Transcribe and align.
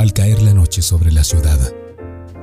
Al 0.00 0.14
caer 0.14 0.40
la 0.40 0.54
noche 0.54 0.80
sobre 0.80 1.12
la 1.12 1.22
ciudad, 1.24 1.58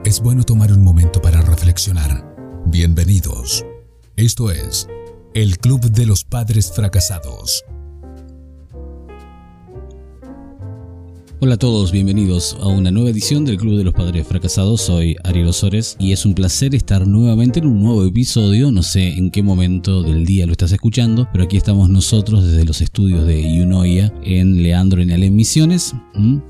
es 0.05 0.21
bueno 0.21 0.43
tomar 0.43 0.71
un 0.71 0.83
momento 0.83 1.23
para 1.23 1.41
reflexionar. 1.41 2.23
Bienvenidos. 2.67 3.65
Esto 4.15 4.51
es 4.51 4.87
el 5.33 5.57
Club 5.57 5.89
de 5.89 6.05
los 6.05 6.23
Padres 6.23 6.71
Fracasados. 6.71 7.65
Hola 11.39 11.53
a 11.53 11.57
todos, 11.57 11.91
bienvenidos 11.91 12.57
a 12.61 12.67
una 12.67 12.89
nueva 12.89 13.11
edición 13.11 13.45
del 13.45 13.57
Club 13.57 13.77
de 13.77 13.83
los 13.83 13.93
Padres 13.93 14.25
Fracasados. 14.25 14.81
Soy 14.81 15.15
Ariel 15.23 15.45
Osores 15.45 15.95
y 15.99 16.11
es 16.11 16.25
un 16.25 16.33
placer 16.33 16.73
estar 16.73 17.05
nuevamente 17.05 17.59
en 17.59 17.67
un 17.67 17.83
nuevo 17.83 18.03
episodio. 18.03 18.71
No 18.71 18.81
sé 18.81 19.09
en 19.09 19.29
qué 19.29 19.43
momento 19.43 20.01
del 20.01 20.25
día 20.25 20.47
lo 20.47 20.53
estás 20.53 20.71
escuchando, 20.71 21.29
pero 21.31 21.43
aquí 21.43 21.55
estamos 21.55 21.91
nosotros 21.91 22.43
desde 22.43 22.65
los 22.65 22.81
estudios 22.81 23.27
de 23.27 23.55
Yunoia 23.55 24.11
en 24.23 24.63
Leandro 24.63 24.99
en 24.99 25.11
Ale 25.11 25.29
Misiones, 25.29 25.93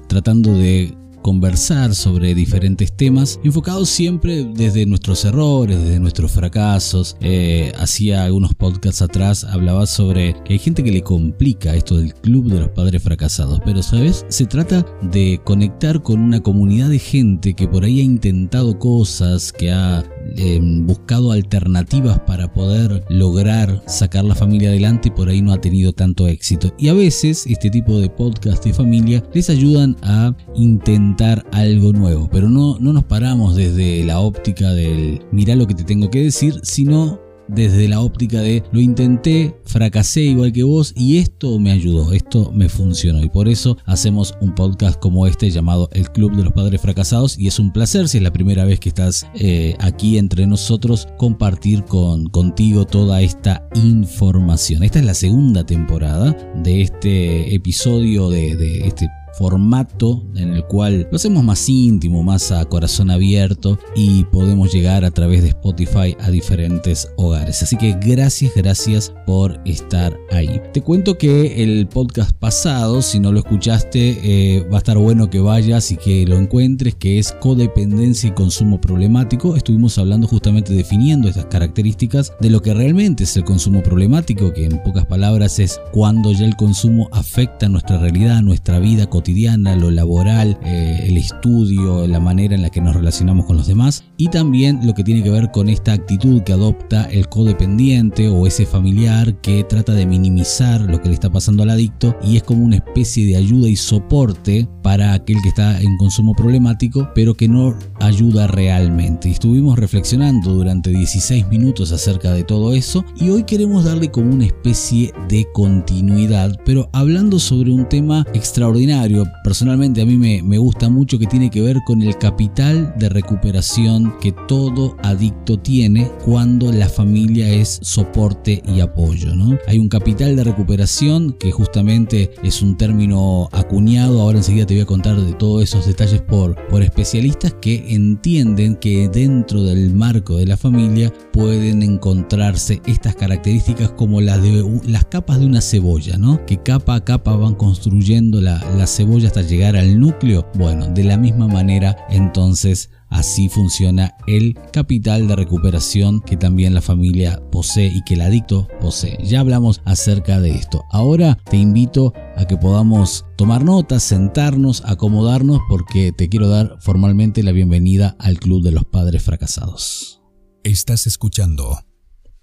tratando 0.07 0.53
de 0.53 0.95
conversar 1.27 1.93
sobre 1.93 2.33
diferentes 2.33 2.93
temas, 2.93 3.37
enfocados 3.43 3.89
siempre 3.89 4.45
desde 4.45 4.85
nuestros 4.85 5.25
errores, 5.25 5.77
desde 5.77 5.99
nuestros 5.99 6.31
fracasos. 6.31 7.17
Eh, 7.19 7.73
hacía 7.77 8.23
algunos 8.23 8.53
podcasts 8.53 9.01
atrás, 9.01 9.43
hablaba 9.43 9.87
sobre 9.87 10.37
que 10.45 10.53
hay 10.53 10.59
gente 10.59 10.85
que 10.85 10.91
le 10.93 11.01
complica 11.01 11.75
esto 11.75 11.97
del 11.97 12.13
club 12.13 12.49
de 12.49 12.61
los 12.61 12.69
padres 12.69 13.03
fracasados, 13.03 13.59
pero 13.65 13.83
sabes, 13.83 14.25
se 14.29 14.45
trata 14.45 14.85
de 15.01 15.41
conectar 15.43 16.01
con 16.01 16.21
una 16.21 16.39
comunidad 16.39 16.87
de 16.87 16.99
gente 16.99 17.53
que 17.55 17.67
por 17.67 17.83
ahí 17.83 17.99
ha 17.99 18.03
intentado 18.03 18.79
cosas, 18.79 19.51
que 19.51 19.69
ha 19.69 20.05
em, 20.37 20.87
buscado 20.87 21.33
alternativas 21.33 22.21
para 22.21 22.53
poder 22.53 23.03
lograr 23.09 23.83
sacar 23.85 24.23
la 24.23 24.35
familia 24.35 24.69
adelante 24.69 25.09
y 25.09 25.11
por 25.11 25.27
ahí 25.27 25.41
no 25.41 25.51
ha 25.51 25.59
tenido 25.59 25.91
tanto 25.91 26.25
éxito. 26.25 26.73
Y 26.79 26.87
a 26.87 26.93
veces 26.93 27.45
este 27.47 27.69
tipo 27.69 27.99
de 27.99 28.09
podcast 28.09 28.63
de 28.63 28.73
familia 28.73 29.21
les 29.33 29.49
ayudan 29.49 29.97
a 30.03 30.33
intentar 30.55 31.16
algo 31.51 31.93
nuevo, 31.93 32.29
pero 32.31 32.49
no, 32.49 32.77
no 32.79 32.93
nos 32.93 33.03
paramos 33.03 33.55
desde 33.55 34.03
la 34.03 34.19
óptica 34.19 34.71
del 34.73 35.21
mira 35.31 35.55
lo 35.55 35.65
que 35.65 35.73
te 35.73 35.83
tengo 35.83 36.09
que 36.11 36.21
decir, 36.23 36.59
sino 36.63 37.19
desde 37.47 37.87
la 37.87 38.01
óptica 38.01 38.41
de 38.41 38.61
lo 38.71 38.81
intenté, 38.81 39.55
fracasé 39.63 40.21
igual 40.21 40.51
que 40.51 40.63
vos 40.63 40.93
y 40.95 41.17
esto 41.17 41.57
me 41.59 41.71
ayudó, 41.71 42.11
esto 42.11 42.51
me 42.53 42.67
funcionó 42.69 43.23
y 43.23 43.29
por 43.29 43.47
eso 43.47 43.77
hacemos 43.85 44.35
un 44.41 44.53
podcast 44.53 44.99
como 44.99 45.25
este 45.27 45.49
llamado 45.49 45.89
El 45.93 46.11
Club 46.11 46.35
de 46.35 46.43
los 46.43 46.53
Padres 46.53 46.81
Fracasados 46.81 47.39
y 47.39 47.47
es 47.47 47.57
un 47.57 47.71
placer 47.71 48.09
si 48.09 48.17
es 48.17 48.23
la 48.23 48.33
primera 48.33 48.65
vez 48.65 48.79
que 48.79 48.89
estás 48.89 49.27
eh, 49.33 49.75
aquí 49.79 50.17
entre 50.17 50.45
nosotros 50.45 51.07
compartir 51.17 51.85
con, 51.85 52.27
contigo 52.27 52.85
toda 52.85 53.21
esta 53.21 53.67
información. 53.75 54.83
Esta 54.83 54.99
es 54.99 55.05
la 55.05 55.13
segunda 55.13 55.65
temporada 55.65 56.35
de 56.55 56.81
este 56.81 57.55
episodio 57.55 58.29
de, 58.29 58.57
de 58.57 58.87
este 58.87 59.09
formato 59.37 60.23
en 60.35 60.53
el 60.53 60.65
cual 60.65 61.07
lo 61.11 61.15
hacemos 61.15 61.43
más 61.43 61.69
íntimo, 61.69 62.23
más 62.23 62.51
a 62.51 62.65
corazón 62.65 63.11
abierto 63.11 63.77
y 63.95 64.25
podemos 64.25 64.73
llegar 64.73 65.05
a 65.05 65.11
través 65.11 65.43
de 65.43 65.49
Spotify 65.49 66.15
a 66.19 66.29
diferentes 66.31 67.07
hogares. 67.17 67.61
Así 67.61 67.77
que 67.77 67.95
gracias, 67.99 68.53
gracias 68.55 69.13
por 69.25 69.59
estar 69.65 70.17
ahí. 70.31 70.59
Te 70.73 70.81
cuento 70.81 71.17
que 71.17 71.63
el 71.63 71.87
podcast 71.87 72.31
pasado, 72.31 73.01
si 73.01 73.19
no 73.19 73.31
lo 73.31 73.39
escuchaste, 73.39 74.19
eh, 74.23 74.67
va 74.71 74.77
a 74.77 74.79
estar 74.79 74.97
bueno 74.97 75.29
que 75.29 75.39
vayas 75.39 75.91
y 75.91 75.97
que 75.97 76.25
lo 76.25 76.37
encuentres, 76.37 76.95
que 76.95 77.19
es 77.19 77.31
codependencia 77.33 78.29
y 78.29 78.33
consumo 78.33 78.81
problemático. 78.81 79.55
Estuvimos 79.55 79.97
hablando 79.97 80.27
justamente 80.27 80.73
definiendo 80.73 81.29
estas 81.29 81.45
características 81.45 82.33
de 82.39 82.49
lo 82.49 82.61
que 82.61 82.73
realmente 82.73 83.25
es 83.25 83.37
el 83.37 83.43
consumo 83.43 83.83
problemático, 83.83 84.51
que 84.53 84.65
en 84.65 84.81
pocas 84.83 85.05
palabras 85.05 85.59
es 85.59 85.79
cuando 85.91 86.31
ya 86.31 86.45
el 86.45 86.55
consumo 86.55 87.09
afecta 87.11 87.69
nuestra 87.69 87.97
realidad, 87.97 88.41
nuestra 88.41 88.79
vida 88.79 89.07
cotidiana 89.07 89.26
cotidiana, 89.27 89.75
lo 89.75 89.91
laboral, 89.91 90.57
eh, 90.63 91.03
el 91.05 91.17
estudio, 91.17 92.07
la 92.07 92.21
manera 92.21 92.55
en 92.55 92.61
la 92.61 92.69
que 92.69 92.79
nos 92.79 92.95
relacionamos 92.95 93.45
con 93.45 93.57
los 93.57 93.67
demás 93.67 94.05
y 94.15 94.29
también 94.29 94.79
lo 94.87 94.93
que 94.93 95.03
tiene 95.03 95.21
que 95.21 95.29
ver 95.29 95.51
con 95.51 95.67
esta 95.67 95.91
actitud 95.91 96.43
que 96.43 96.53
adopta 96.53 97.03
el 97.11 97.27
codependiente 97.27 98.29
o 98.29 98.47
ese 98.47 98.65
familiar 98.65 99.35
que 99.41 99.65
trata 99.65 99.91
de 99.91 100.05
minimizar 100.05 100.79
lo 100.79 101.01
que 101.01 101.09
le 101.09 101.13
está 101.13 101.29
pasando 101.29 101.63
al 101.63 101.71
adicto 101.71 102.15
y 102.23 102.37
es 102.37 102.43
como 102.43 102.63
una 102.63 102.77
especie 102.77 103.25
de 103.25 103.35
ayuda 103.35 103.67
y 103.67 103.75
soporte 103.75 104.65
para 104.81 105.11
aquel 105.11 105.41
que 105.43 105.49
está 105.49 105.81
en 105.81 105.97
consumo 105.97 106.33
problemático 106.33 107.09
pero 107.13 107.35
que 107.35 107.49
no 107.49 107.75
ayuda 107.99 108.47
realmente. 108.47 109.29
estuvimos 109.29 109.77
reflexionando 109.77 110.53
durante 110.53 110.89
16 110.89 111.49
minutos 111.49 111.91
acerca 111.91 112.31
de 112.31 112.45
todo 112.45 112.73
eso 112.73 113.03
y 113.19 113.29
hoy 113.29 113.43
queremos 113.43 113.83
darle 113.83 114.09
como 114.09 114.33
una 114.33 114.45
especie 114.45 115.11
de 115.27 115.45
continuidad 115.53 116.57
pero 116.65 116.89
hablando 116.93 117.39
sobre 117.39 117.71
un 117.71 117.89
tema 117.89 118.25
extraordinario 118.33 119.16
personalmente 119.43 120.01
a 120.01 120.05
mí 120.05 120.17
me, 120.17 120.57
gusta 120.57 120.89
mucho 120.89 121.19
que 121.19 121.27
tiene 121.27 121.49
que 121.49 121.61
ver 121.61 121.77
con 121.85 122.01
el 122.01 122.17
capital 122.17 122.93
de 122.97 123.09
recuperación 123.09 124.13
que 124.19 124.33
todo 124.47 124.97
adicto 125.03 125.59
tiene 125.59 126.11
cuando 126.25 126.71
la 126.71 126.89
familia 126.89 127.49
es 127.49 127.79
soporte 127.81 128.61
y 128.67 128.79
apoyo. 128.79 129.35
¿no? 129.35 129.57
Hay 129.67 129.79
un 129.79 129.89
capital 129.89 130.35
de 130.35 130.43
recuperación 130.43 131.33
que 131.33 131.51
justamente 131.51 132.31
es 132.43 132.61
un 132.61 132.77
término 132.77 133.49
acuñado, 133.51 134.21
ahora 134.21 134.39
enseguida 134.39 134.65
te 134.65 134.73
voy 134.73 134.83
a 134.83 134.87
contar 134.87 135.19
de 135.19 135.33
todos 135.33 135.63
esos 135.63 135.85
detalles 135.85 136.21
por, 136.21 136.55
por 136.67 136.81
especialistas 136.81 137.53
que 137.61 137.93
entienden 137.93 138.75
que 138.75 139.09
dentro 139.09 139.63
del 139.63 139.93
marco 139.93 140.37
de 140.37 140.45
la 140.45 140.57
familia 140.57 141.13
pueden 141.31 141.83
encontrarse 141.83 142.81
estas 142.85 143.15
características 143.15 143.91
como 143.91 144.21
las 144.21 144.41
de 144.41 144.81
las 144.85 145.05
capas 145.05 145.39
de 145.39 145.45
una 145.45 145.61
cebolla, 145.61 146.17
¿no? 146.17 146.45
que 146.45 146.57
capa 146.61 146.95
a 146.95 147.03
capa 147.03 147.35
van 147.35 147.55
construyendo 147.55 148.41
la, 148.41 148.63
la 148.77 148.87
cebolla 148.97 149.27
hasta 149.27 149.41
llegar 149.41 149.75
al 149.75 149.99
núcleo? 149.99 150.49
Bueno, 150.55 150.87
de 150.87 151.03
la 151.03 151.17
misma 151.17 151.47
manera 151.47 151.95
entonces 152.09 152.89
Así 153.09 153.47
funciona 153.47 154.15
el 154.27 154.57
capital 154.73 155.27
de 155.27 155.35
recuperación 155.35 156.19
que 156.21 156.35
también 156.35 156.73
la 156.73 156.81
familia 156.81 157.41
posee 157.51 157.87
y 157.87 158.03
que 158.03 158.15
el 158.15 158.21
adicto 158.21 158.67
posee. 158.81 159.17
Ya 159.23 159.39
hablamos 159.39 159.81
acerca 159.85 160.41
de 160.41 160.51
esto. 160.51 160.83
Ahora 160.91 161.37
te 161.49 161.57
invito 161.57 162.13
a 162.35 162.45
que 162.45 162.57
podamos 162.57 163.25
tomar 163.37 163.63
notas, 163.63 164.03
sentarnos, 164.03 164.83
acomodarnos 164.85 165.61
porque 165.69 166.11
te 166.11 166.27
quiero 166.27 166.49
dar 166.49 166.77
formalmente 166.81 167.43
la 167.43 167.53
bienvenida 167.53 168.15
al 168.19 168.39
Club 168.39 168.61
de 168.61 168.71
los 168.71 168.85
Padres 168.85 169.23
Fracasados. 169.23 170.21
Estás 170.63 171.07
escuchando 171.07 171.79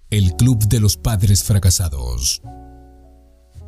el 0.09 0.35
Club 0.35 0.67
de 0.67 0.79
los 0.79 0.97
Padres 0.97 1.43
Fracasados. 1.43 2.41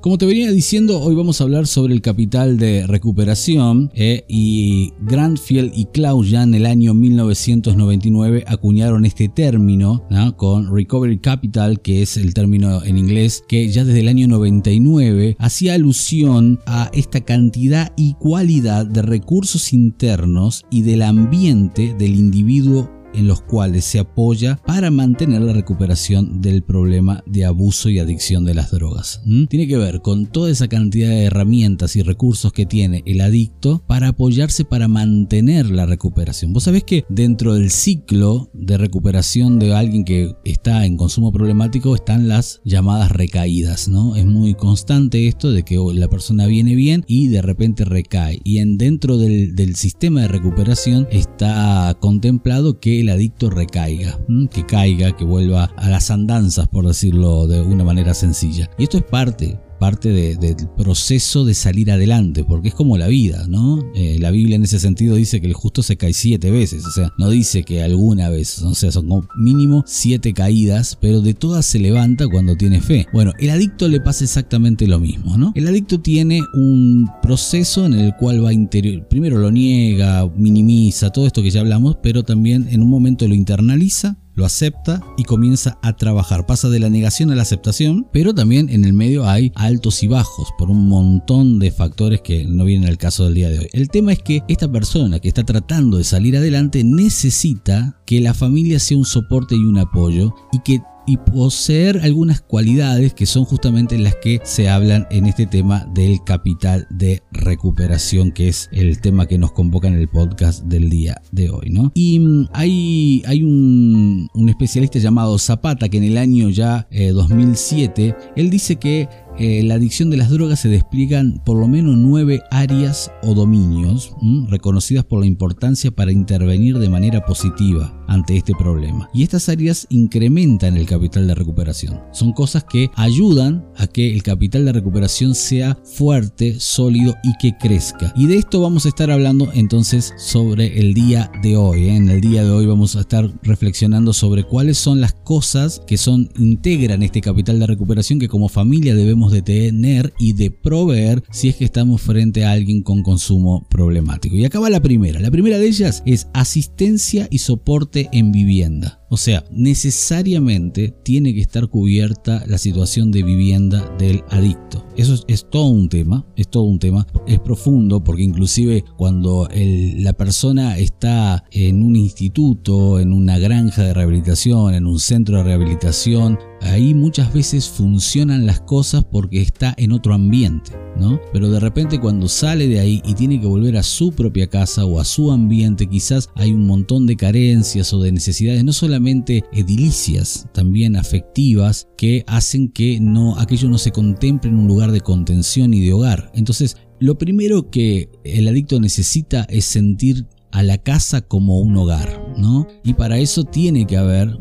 Como 0.02 0.20
te 0.20 0.28
venía 0.28 0.52
diciendo, 0.52 1.02
hoy 1.02 1.16
vamos 1.16 1.42
a 1.42 1.44
hablar 1.44 1.66
sobre 1.66 1.94
el 1.96 2.02
capital 2.02 2.58
de 2.60 2.86
recuperación 2.86 3.90
eh, 3.96 4.26
y 4.28 4.94
Grandfield 5.02 5.72
y 5.76 5.86
Klaus 5.86 6.30
ya 6.30 6.44
en 6.44 6.54
el 6.54 6.68
año 6.68 6.94
1999 6.94 8.44
acuñaron 8.48 9.06
este 9.06 9.28
término 9.28 10.06
con 10.38 10.74
Recovery 10.74 11.18
Capital, 11.18 11.82
que 11.82 12.04
es 12.04 12.16
el 12.16 12.36
término 12.36 12.84
en 12.84 12.98
inglés, 12.98 13.44
que 13.48 13.70
ya 13.70 13.84
desde 13.84 14.02
el 14.02 14.08
año 14.08 14.28
99 14.28 15.36
hacía 15.40 15.74
alusión 15.74 16.60
a 16.68 16.92
esta 16.94 17.22
cantidad 17.22 17.92
y 17.98 18.14
cualidad 18.14 18.86
de 18.86 19.02
recursos 19.02 19.74
internos 19.74 20.64
y 20.70 20.84
del 20.84 21.02
ambiente 21.02 21.96
del 21.98 22.16
individuo 22.16 22.97
en 23.14 23.28
los 23.28 23.42
cuales 23.42 23.86
se 23.86 24.00
apoya 24.00 24.60
para 24.66 24.92
mantener 24.92 25.42
la 25.42 25.54
recuperación 25.54 26.42
del 26.42 26.64
problema 26.64 27.24
de 27.26 27.46
abuso 27.46 27.90
y 27.90 28.00
adicción 28.00 28.46
de 28.46 28.54
las 28.54 28.72
drogas. 28.72 29.22
Tiene 29.50 29.68
que 29.68 29.78
ver 29.78 30.02
con 30.02 30.28
toda 30.28 30.52
esa 30.52 30.68
cantidad 30.68 31.10
de 31.10 31.26
herramientas 31.26 31.96
y 31.96 32.02
recursos 32.02 32.54
que 32.54 32.66
tiene 32.66 33.04
el 33.06 33.22
adicto 33.22 33.84
para 33.88 34.10
apoyarse 34.10 34.66
para 34.66 34.88
mantener 34.88 35.70
la 35.70 35.86
recuperación. 35.86 36.54
Vos 36.54 36.64
sabés 36.64 36.84
que 36.84 37.06
dentro 37.10 37.54
del 37.54 37.72
ciclo 37.72 38.50
de 38.54 38.78
recuperación 38.78 39.60
de 39.60 39.74
alguien 39.74 40.04
que 40.04 40.36
está 40.44 40.86
en 40.86 40.98
consumo 40.98 41.32
problemático 41.32 41.96
están 41.96 42.28
las 42.28 42.62
llamadas 42.64 43.12
recaídas, 43.12 43.88
¿no? 43.88 44.16
Es 44.16 44.26
muy 44.26 44.54
constante 44.54 45.28
esto 45.28 45.52
de 45.52 45.64
que 45.64 45.78
la 45.94 46.08
persona 46.08 46.46
viene 46.46 46.76
bien 46.76 47.04
y 47.08 47.28
de 47.28 47.42
repente 47.42 47.86
recae. 47.86 48.40
Y 48.44 48.60
en 48.60 48.78
dentro 48.78 49.18
del, 49.18 49.56
del 49.56 49.76
sistema 49.76 50.22
de 50.22 50.28
recuperación 50.28 51.08
está 51.12 51.96
contemplado 52.00 52.80
que 52.80 52.97
el 53.00 53.10
adicto 53.10 53.50
recaiga, 53.50 54.20
que 54.52 54.66
caiga, 54.66 55.16
que 55.16 55.26
vuelva 55.26 55.66
a 55.76 55.90
las 55.90 56.12
andanzas, 56.12 56.68
por 56.68 56.88
decirlo 56.88 57.48
de 57.48 57.62
una 57.62 57.84
manera 57.84 58.14
sencilla. 58.14 58.70
Y 58.78 58.84
esto 58.84 58.98
es 58.98 59.04
parte, 59.04 59.60
parte 59.80 60.10
del 60.10 60.56
proceso 60.76 61.46
de 61.46 61.54
salir 61.54 61.92
adelante, 61.92 62.44
porque 62.44 62.70
es 62.70 62.74
como 62.74 62.98
la 62.98 63.08
vida, 63.08 63.46
¿no? 63.48 63.84
Eh, 63.96 64.18
la 64.20 64.32
Biblia 64.32 64.56
en 64.56 64.64
ese 64.64 64.80
sentido 64.80 65.16
dice 65.16 65.42
que 65.42 65.48
el 65.48 65.54
justo 65.54 65.84
se 65.84 65.98
cae 65.98 66.14
siete 66.14 66.52
veces, 66.52 66.86
o 66.86 66.92
sea, 66.92 67.14
no 67.18 67.30
dice 67.30 67.64
que 67.64 67.82
alguna 67.82 68.30
vez, 68.30 68.62
o 68.62 68.76
sea, 68.76 68.92
son 68.92 69.08
como 69.08 69.28
mínimo 69.38 69.84
siete 69.88 70.34
caídas, 70.34 70.98
pero 71.00 71.22
de 71.22 71.34
todas 71.34 71.66
se 71.66 71.80
levanta 71.80 72.28
cuando 72.28 72.56
tiene 72.56 72.82
fe. 72.82 73.08
Bueno, 73.14 73.34
el 73.40 73.50
adicto 73.50 73.88
le 73.88 74.02
pasa 74.02 74.24
exactamente 74.24 74.88
lo 74.88 75.00
mismo, 75.00 75.38
¿no? 75.38 75.52
El 75.56 75.68
adicto 75.68 76.00
tiene 76.00 76.42
un 76.54 77.10
proceso 77.22 77.86
en 77.86 77.94
el 77.94 78.16
cual 78.16 78.44
va 78.44 78.54
interior, 78.54 79.08
primero 79.08 79.38
lo 79.38 79.52
niega, 79.52 80.30
minimiza, 80.36 81.12
todo 81.12 81.28
esto 81.28 81.42
que 81.42 81.52
ya 81.52 81.62
hablamos, 81.62 81.98
pero 82.02 82.24
también 82.24 82.68
en 82.70 82.82
un 82.82 82.90
momento 82.90 83.28
lo 83.28 83.36
internaliza 83.36 84.18
lo 84.38 84.46
acepta 84.46 85.02
y 85.18 85.24
comienza 85.24 85.78
a 85.82 85.94
trabajar. 85.98 86.46
Pasa 86.46 86.70
de 86.70 86.80
la 86.80 86.90
negación 86.90 87.32
a 87.32 87.36
la 87.36 87.42
aceptación, 87.42 88.08
pero 88.14 88.34
también 88.34 88.70
en 88.70 88.86
el 88.86 88.94
medio 88.94 89.28
hay 89.28 89.52
altos 89.56 90.04
y 90.04 90.08
bajos 90.08 90.50
por 90.58 90.70
un 90.70 90.88
montón 90.88 91.60
de 91.60 91.72
factores 91.72 92.22
que 92.22 92.46
no 92.46 92.64
vienen 92.64 92.88
al 92.88 93.00
caso 93.00 93.26
del 93.26 93.34
día 93.34 93.50
de 93.50 93.60
hoy. 93.60 93.68
El 93.74 93.90
tema 93.90 94.14
es 94.14 94.20
que 94.20 94.44
esta 94.48 94.72
persona 94.72 95.20
que 95.20 95.28
está 95.28 95.44
tratando 95.44 95.98
de 95.98 96.04
salir 96.04 96.38
adelante 96.38 96.84
necesita 96.84 98.00
que 98.06 98.22
la 98.22 98.36
familia 98.36 98.80
sea 98.80 98.98
un 98.98 99.06
soporte 99.06 99.56
y 99.56 99.66
un 99.66 99.80
apoyo 99.80 100.34
y 100.54 100.60
que 100.60 100.82
y 101.08 101.18
poseer 101.18 102.02
algunas 102.04 102.42
cualidades 102.42 103.14
que 103.14 103.26
son 103.26 103.46
justamente 103.46 103.98
las 103.98 104.16
que 104.16 104.42
se 104.44 104.70
hablan 104.70 105.08
en 105.10 105.26
este 105.26 105.48
tema 105.48 105.88
del 105.94 106.24
capital 106.24 106.86
de 106.90 107.24
recuperación, 107.32 108.32
que 108.32 108.50
es 108.50 108.70
el 108.74 109.00
tema 109.00 109.26
que 109.26 109.38
nos 109.38 109.54
convoca 109.54 109.88
en 109.88 109.96
el 109.96 110.08
podcast 110.10 110.66
del 110.66 110.90
día 110.90 111.22
de 111.32 111.50
hoy. 111.50 111.70
¿no? 111.70 111.92
Y 111.96 112.20
mm, 112.20 112.50
hay, 112.54 113.24
hay 113.26 113.44
un, 113.44 114.30
especialista 114.50 115.00
llamado 115.00 115.38
Zapata 115.40 115.90
que 115.90 115.98
en 115.98 116.04
el 116.04 116.18
año 116.18 116.50
ya 116.50 116.88
2007, 116.92 118.08
eh, 118.08 118.16
él 118.36 118.50
dice 118.50 118.76
que 118.76 119.08
eh, 119.40 119.62
la 119.64 119.76
adicción 119.76 120.10
de 120.10 120.18
las 120.18 120.30
drogas 120.30 120.60
se 120.60 120.70
despliegan 120.70 121.42
por 121.46 121.58
lo 121.58 121.68
menos 121.68 121.96
nueve 121.98 122.42
áreas 122.50 123.12
o 123.24 123.34
dominios 123.34 124.14
reconocidas 124.50 125.06
por 125.06 125.20
la 125.20 125.26
importancia 125.28 125.92
para 125.92 126.12
intervenir 126.12 126.80
de 126.80 126.90
manera 126.90 127.26
positiva 127.26 127.94
ante 128.08 128.38
este 128.38 128.54
problema. 128.56 129.10
Y 129.14 129.24
estas 129.24 129.50
áreas 129.50 129.86
incrementan 129.90 130.78
el 130.78 130.86
capital 130.86 131.28
de 131.28 131.36
recuperación. 131.36 132.00
Son 132.14 132.34
cosas 132.34 132.64
que 132.64 132.90
ayudan 132.96 133.66
a 133.78 133.88
que 133.88 134.14
el 134.14 134.24
capital 134.24 134.66
de 134.66 134.74
recuperación 134.74 135.36
sea 135.36 135.78
fuerte, 135.84 136.60
sólido 136.60 137.16
y 137.24 137.34
que 137.40 137.58
crezca. 137.58 138.14
Y 138.16 138.28
de 138.28 138.38
esto 138.38 138.62
vamos 138.62 138.86
a 138.86 138.90
estar 138.90 139.12
hablando 139.12 139.52
entonces 139.54 140.14
sobre 140.18 140.80
el 140.80 140.94
día 140.94 141.32
de 141.44 141.58
hoy. 141.58 141.86
¿eh? 141.86 141.96
En 141.96 142.10
el 142.10 142.22
día 142.22 142.44
de 142.44 142.52
hoy 142.52 142.66
vamos 142.66 142.96
a 142.96 143.02
estar 143.02 143.30
reflexionando 143.44 144.14
sobre 144.14 144.44
cuáles 144.44 144.78
son 144.78 145.02
las 145.02 145.14
cosas 145.14 145.82
que 145.86 145.98
son 145.98 146.30
integran 146.38 147.04
este 147.04 147.22
capital 147.22 147.60
de 147.60 147.68
recuperación 147.68 148.20
que 148.20 148.28
como 148.28 148.50
familia 148.50 148.96
debemos 148.96 149.27
de 149.32 149.42
tener 149.42 150.14
y 150.20 150.34
de 150.34 150.52
proveer 150.52 151.24
si 151.32 151.50
es 151.50 151.56
que 151.56 151.66
estamos 151.66 152.02
frente 152.02 152.46
a 152.46 152.52
alguien 152.52 152.82
con 152.84 153.04
consumo 153.04 153.68
problemático. 153.70 154.36
Y 154.36 154.46
acá 154.46 154.60
va 154.60 154.70
la 154.70 154.82
primera. 154.82 155.20
La 155.20 155.32
primera 155.32 155.58
de 155.58 155.68
ellas 155.68 156.04
es 156.06 156.28
asistencia 156.34 157.28
y 157.30 157.40
soporte 157.40 158.10
en 158.12 158.32
vivienda. 158.32 159.02
O 159.10 159.16
sea, 159.16 159.46
necesariamente 159.52 160.94
tiene 161.04 161.34
que 161.34 161.40
estar 161.40 161.68
cubierta 161.70 162.44
la 162.46 162.58
situación 162.58 163.12
de 163.12 163.24
vivienda 163.24 163.90
del 163.98 164.24
adicto. 164.30 164.86
Eso 164.98 165.16
es, 165.28 165.50
todo 165.50 165.68
un 165.68 165.88
tema, 165.88 166.26
es 166.36 166.50
todo 166.50 166.64
un 166.64 166.80
tema, 166.80 167.08
es 167.26 167.40
profundo 167.40 168.04
porque 168.04 168.24
inclusive 168.24 168.84
cuando 168.98 169.48
la 169.54 170.14
persona 170.14 170.78
está 170.78 171.46
en 171.52 171.84
un 171.84 171.96
instituto, 171.96 173.00
en 173.00 173.14
una 173.14 173.40
granja 173.40 173.84
de 173.84 173.94
rehabilitación, 173.94 174.74
en 174.74 174.86
un 174.86 175.00
centro 175.00 175.38
de 175.38 175.44
rehabilitación, 175.44 176.38
ahí 176.62 176.94
muchas 176.94 177.34
veces 177.34 177.70
funcionan 177.70 178.46
las 178.46 178.62
cosas 178.62 179.04
porque 179.04 179.42
está 179.42 179.74
en 179.78 179.92
otro 179.92 180.14
ambiente, 180.14 180.72
¿no? 181.00 181.20
Pero 181.34 181.50
de 181.50 181.60
repente 181.60 182.00
cuando 182.00 182.28
sale 182.28 182.68
de 182.68 182.80
ahí 182.80 183.02
y 183.06 183.14
tiene 183.14 183.40
que 183.40 183.48
volver 183.48 183.78
a 183.78 183.84
su 183.84 184.12
propia 184.12 184.48
casa 184.48 184.86
o 184.86 185.00
a 185.00 185.06
su 185.06 185.32
ambiente, 185.32 185.88
quizás 185.88 186.30
hay 186.36 186.52
un 186.52 186.66
montón 186.66 187.06
de 187.06 187.16
carencias 187.16 187.94
o 187.94 188.02
de 188.02 188.12
necesidades, 188.12 188.64
no 188.64 188.74
solamente 188.74 189.44
edilicias, 189.54 190.48
también 190.54 190.96
afectivas, 190.96 191.88
que 191.98 192.24
hacen 192.28 192.70
que 192.70 193.00
no, 193.00 193.38
aquello 193.38 193.70
no 193.70 193.78
se 193.78 193.92
contemple 193.92 194.50
en 194.50 194.58
un 194.58 194.68
lugar 194.68 194.92
de 194.92 195.02
contención 195.02 195.74
y 195.74 195.82
de 195.82 195.94
hogar. 195.94 196.32
Entonces, 196.34 196.78
lo 197.00 197.18
primero 197.18 197.70
que 197.70 198.10
el 198.24 198.48
adicto 198.48 198.80
necesita 198.80 199.44
es 199.50 199.66
sentir 199.66 200.26
a 200.52 200.64
la 200.64 200.78
casa 200.78 201.22
como 201.22 201.60
un 201.60 201.78
hogar, 201.78 202.34
¿no? 202.38 202.68
Y 202.84 202.94
para 202.96 203.20
eso 203.20 203.44
tiene 203.44 203.86
que 203.86 203.98
haber 203.98 204.40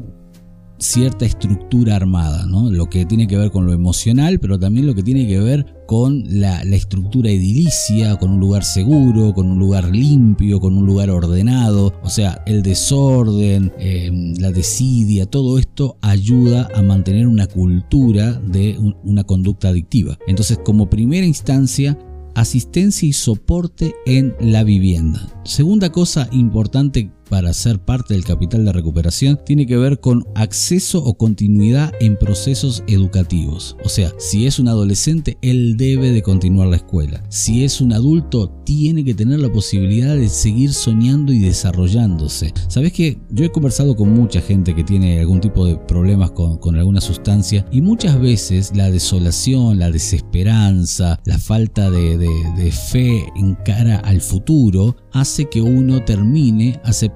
cierta 0.86 1.26
estructura 1.26 1.96
armada. 1.96 2.46
Lo 2.46 2.88
que 2.88 3.04
tiene 3.04 3.26
que 3.26 3.36
ver 3.36 3.50
con 3.50 3.66
lo 3.66 3.72
emocional, 3.72 4.38
pero 4.38 4.58
también 4.58 4.86
lo 4.86 4.94
que 4.94 5.02
tiene 5.02 5.26
que 5.26 5.38
ver 5.38 5.66
con 5.86 6.24
la, 6.28 6.62
estructura 6.62 7.30
edilicia, 7.30 8.16
con 8.16 8.32
un 8.32 8.40
lugar 8.40 8.64
seguro, 8.64 9.34
con 9.34 9.50
un 9.50 9.58
lugar 9.58 9.90
limpio, 9.94 10.60
con 10.60 10.76
un 10.76 10.86
lugar 10.86 11.10
ordenado. 11.10 11.92
O 12.02 12.10
sea, 12.10 12.42
el 12.46 12.62
desorden, 12.62 13.72
eh, 13.78 14.10
la 14.38 14.52
desidia, 14.52 15.26
todo 15.26 15.58
esto 15.58 15.96
ayuda 16.02 16.68
a 16.74 16.82
mantener 16.82 17.26
una 17.26 17.46
cultura 17.46 18.32
de 18.32 18.78
una 19.02 19.24
conducta 19.24 19.68
adictiva. 19.68 20.18
Entonces, 20.26 20.58
como 20.64 20.88
primera 20.88 21.26
instancia, 21.26 21.98
asistencia 22.34 23.08
y 23.08 23.12
soporte 23.12 23.94
en 24.04 24.34
la 24.40 24.62
vivienda. 24.62 25.26
Segunda 25.44 25.90
cosa 25.90 26.28
importante 26.32 27.10
para 27.28 27.52
ser 27.52 27.78
parte 27.78 28.14
del 28.14 28.24
capital 28.24 28.64
de 28.64 28.72
recuperación 28.72 29.38
tiene 29.44 29.66
que 29.66 29.76
ver 29.76 30.00
con 30.00 30.24
acceso 30.34 31.02
o 31.02 31.14
continuidad 31.14 31.92
en 32.00 32.16
procesos 32.16 32.84
educativos. 32.86 33.76
O 33.84 33.88
sea, 33.88 34.12
si 34.18 34.46
es 34.46 34.58
un 34.58 34.68
adolescente, 34.68 35.38
él 35.42 35.76
debe 35.76 36.10
de 36.10 36.22
continuar 36.22 36.68
la 36.68 36.76
escuela. 36.76 37.22
Si 37.28 37.64
es 37.64 37.80
un 37.80 37.92
adulto, 37.92 38.50
tiene 38.64 39.04
que 39.04 39.14
tener 39.14 39.40
la 39.40 39.52
posibilidad 39.52 40.14
de 40.16 40.28
seguir 40.28 40.72
soñando 40.72 41.32
y 41.32 41.40
desarrollándose. 41.40 42.52
Sabes 42.68 42.92
que 42.92 43.18
yo 43.30 43.44
he 43.44 43.52
conversado 43.52 43.96
con 43.96 44.12
mucha 44.12 44.40
gente 44.40 44.74
que 44.74 44.84
tiene 44.84 45.20
algún 45.20 45.40
tipo 45.40 45.66
de 45.66 45.76
problemas 45.76 46.30
con, 46.30 46.76
alguna 46.76 47.00
sustancia 47.00 47.64
y 47.72 47.80
muchas 47.80 48.20
veces 48.20 48.72
la 48.74 48.90
desolación, 48.90 49.78
la 49.78 49.90
desesperanza, 49.90 51.18
la 51.24 51.38
falta 51.38 51.90
de, 51.90 52.18
de 52.18 52.72
fe 52.72 53.24
en 53.36 53.54
cara 53.64 53.96
al 53.96 54.20
futuro 54.20 54.96
hace 55.12 55.48
que 55.48 55.62
uno 55.62 56.04
termine 56.04 56.78
aceptando 56.84 57.15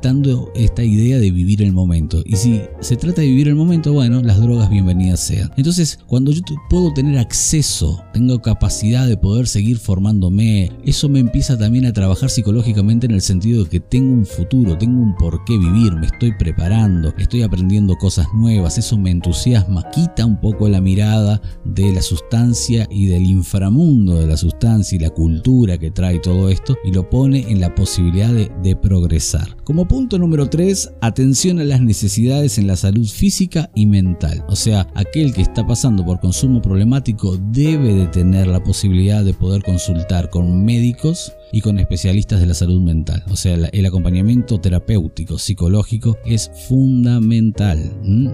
esta 0.55 0.82
idea 0.82 1.19
de 1.19 1.31
vivir 1.31 1.62
el 1.62 1.73
momento. 1.73 2.23
Y 2.25 2.37
si 2.37 2.62
se 2.81 2.97
trata 2.97 3.20
de 3.20 3.29
vivir 3.29 3.49
el 3.49 3.55
momento, 3.55 3.93
bueno, 3.93 4.23
las 4.23 4.41
drogas 4.41 4.70
bienvenidas 4.70 5.20
sean. 5.20 5.50
Entonces, 5.56 5.99
cuando 6.06 6.32
yo 6.32 6.41
puedo 6.69 6.93
tener 6.93 7.19
acceso, 7.19 8.02
tengo 8.12 8.41
capacidad 8.41 9.06
de 9.06 9.17
poder 9.17 9.47
seguir 9.47 9.79
formándome, 9.79 10.73
eso 10.85 11.08
me 11.08 11.20
empieza 11.20 11.58
también 11.58 11.87
a 11.87 11.93
trabajar 11.93 12.31
psicológicamente 12.31 13.06
en 13.06 13.12
el 13.12 13.20
sentido 13.20 13.64
de 13.64 13.70
que 13.70 13.81
tengo 13.81 14.12
un 14.12 14.26
futuro, 14.26 14.79
tengo 14.79 15.02
un 15.02 15.14
por 15.17 15.44
qué 15.44 15.58
vivir, 15.58 15.94
me 15.94 16.06
estoy 16.06 16.32
preparando, 16.38 17.12
estoy 17.19 17.43
aprendiendo 17.43 17.96
cosas 17.96 18.26
nuevas, 18.35 18.79
eso 18.79 18.96
me 18.96 19.11
entusiasma, 19.11 19.85
quita 19.91 20.25
un 20.25 20.41
poco 20.41 20.69
la 20.69 20.81
mirada 20.81 21.43
de 21.64 21.93
la 21.93 22.03
sustancia 22.03 22.87
y 22.91 23.06
del 23.06 23.25
inframundo 23.25 24.19
de 24.19 24.26
la 24.26 24.37
sustancia 24.37 24.96
y 24.96 24.99
la 24.99 25.11
cultura 25.11 25.79
que 25.79 25.91
trae 25.91 26.19
todo 26.19 26.49
esto 26.49 26.76
y 26.85 26.93
lo 26.93 27.08
pone 27.08 27.50
en 27.50 27.61
la 27.61 27.75
posibilidad 27.75 28.32
de, 28.32 28.76
progresar. 28.81 29.56
Como 29.64 29.87
punto 29.91 30.21
número 30.21 30.49
3, 30.49 30.93
atención 31.01 31.59
a 31.59 31.65
las 31.65 31.81
necesidades 31.81 32.59
en 32.59 32.69
la 32.69 32.77
salud 32.77 33.09
física 33.09 33.73
y 33.75 33.87
mental. 33.87 34.45
O 34.49 34.55
sea, 34.55 34.87
aquel 34.95 35.35
que 35.35 35.43
está 35.43 35.67
pasando 35.67 36.07
por 36.07 36.21
consumo 36.21 36.63
problemático 36.63 37.37
debe 37.51 37.93
de 37.95 38.07
tener 38.07 38.47
la 38.47 38.63
posibilidad 38.63 39.25
de 39.25 39.35
poder 39.35 39.65
consultar 39.65 40.31
con 40.31 40.65
médicos 40.65 41.33
y 41.51 41.61
con 41.61 41.81
especialistas 41.81 42.39
de 42.39 42.47
la 42.47 42.55
salud 42.55 42.81
mental. 42.81 43.25
O 43.32 43.37
sea, 43.37 43.55
el 43.56 43.85
acompañamiento 43.85 44.61
terapéutico, 44.61 45.39
psicológico 45.39 46.17
es 46.25 46.53
fundamental. 46.69 47.81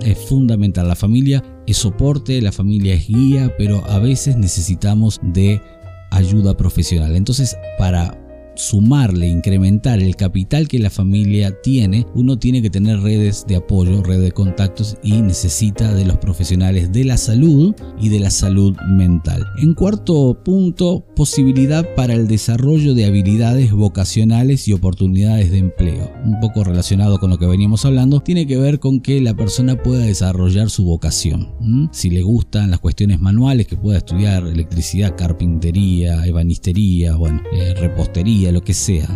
Es 0.04 0.18
fundamental. 0.28 0.88
La 0.88 0.94
familia 0.94 1.42
es 1.66 1.78
soporte, 1.78 2.42
la 2.42 2.52
familia 2.52 2.92
es 2.92 3.08
guía, 3.08 3.50
pero 3.56 3.82
a 3.86 3.98
veces 3.98 4.36
necesitamos 4.36 5.20
de 5.22 5.62
ayuda 6.10 6.54
profesional. 6.54 7.16
Entonces, 7.16 7.56
para 7.78 8.25
sumarle, 8.56 9.28
incrementar 9.28 10.00
el 10.00 10.16
capital 10.16 10.68
que 10.68 10.78
la 10.78 10.90
familia 10.90 11.60
tiene, 11.62 12.06
uno 12.14 12.38
tiene 12.38 12.62
que 12.62 12.70
tener 12.70 13.00
redes 13.00 13.44
de 13.46 13.56
apoyo, 13.56 14.02
redes 14.02 14.22
de 14.22 14.32
contactos 14.32 14.96
y 15.02 15.22
necesita 15.22 15.94
de 15.94 16.04
los 16.04 16.16
profesionales 16.18 16.92
de 16.92 17.04
la 17.04 17.16
salud 17.16 17.74
y 18.00 18.08
de 18.08 18.20
la 18.20 18.30
salud 18.30 18.76
mental. 18.88 19.44
En 19.58 19.74
cuarto 19.74 20.40
punto, 20.44 21.04
posibilidad 21.14 21.86
para 21.94 22.14
el 22.14 22.28
desarrollo 22.28 22.94
de 22.94 23.06
habilidades 23.06 23.72
vocacionales 23.72 24.68
y 24.68 24.72
oportunidades 24.72 25.50
de 25.50 25.58
empleo. 25.58 26.10
Un 26.24 26.40
poco 26.40 26.64
relacionado 26.64 27.18
con 27.18 27.30
lo 27.30 27.38
que 27.38 27.46
veníamos 27.46 27.84
hablando, 27.84 28.20
tiene 28.20 28.46
que 28.46 28.56
ver 28.56 28.80
con 28.80 29.00
que 29.00 29.20
la 29.20 29.34
persona 29.34 29.82
pueda 29.82 30.04
desarrollar 30.04 30.70
su 30.70 30.84
vocación. 30.84 31.88
Si 31.92 32.10
le 32.10 32.22
gustan 32.22 32.70
las 32.70 32.80
cuestiones 32.80 33.20
manuales, 33.20 33.66
que 33.66 33.76
pueda 33.76 33.98
estudiar 33.98 34.46
electricidad, 34.46 35.16
carpintería, 35.16 36.26
ebanistería, 36.26 37.16
bueno, 37.16 37.42
eh, 37.52 37.74
repostería, 37.74 38.45
lo 38.52 38.62
que 38.62 38.74
sea. 38.74 39.08